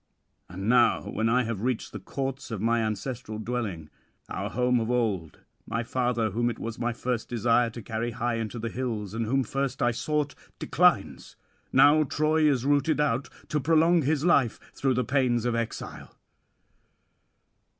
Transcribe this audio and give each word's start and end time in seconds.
'And 0.49 0.67
now, 0.67 1.03
when 1.03 1.29
I 1.29 1.43
have 1.43 1.61
reached 1.61 1.91
the 1.91 1.99
courts 1.99 2.49
of 2.49 2.59
my 2.59 2.81
ancestral 2.83 3.37
dwelling, 3.37 3.91
our 4.29 4.49
home 4.49 4.79
of 4.79 4.89
old, 4.89 5.41
my 5.67 5.83
father, 5.83 6.31
whom 6.31 6.49
it 6.49 6.57
was 6.57 6.79
my 6.79 6.91
first 6.91 7.29
desire 7.29 7.69
to 7.69 7.83
carry 7.83 8.09
high 8.09 8.37
into 8.37 8.57
the 8.57 8.69
hills, 8.71 9.13
and 9.13 9.27
whom 9.27 9.43
first 9.43 9.79
I 9.79 9.91
sought, 9.91 10.33
declines, 10.57 11.35
now 11.71 12.01
Troy 12.03 12.49
is 12.49 12.65
rooted 12.65 12.99
out, 12.99 13.29
to 13.49 13.59
prolong 13.59 14.01
his 14.01 14.25
life 14.25 14.59
through 14.73 14.95
the 14.95 15.03
pains 15.05 15.45
of 15.45 15.53
exile. 15.53 16.17